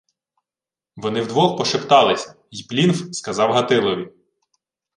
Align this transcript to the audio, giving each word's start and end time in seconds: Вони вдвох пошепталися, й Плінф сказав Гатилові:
Вони 0.95 1.21
вдвох 1.21 1.57
пошепталися, 1.57 2.35
й 2.51 2.63
Плінф 2.67 3.11
сказав 3.13 3.51
Гатилові: 3.51 4.13